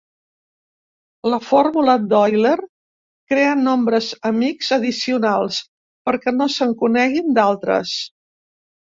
La 1.31 1.37
fórmula 1.47 1.93
d'Euler 2.13 2.53
crea 3.33 3.51
nombres 3.65 4.07
amics 4.29 4.69
addicionals 4.77 5.59
perquè 6.09 6.33
no 6.39 6.47
se'n 6.55 6.73
coneguin 6.81 7.29
d'altres. 7.39 7.93